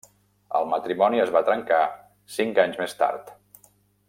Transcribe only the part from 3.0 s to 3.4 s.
tard.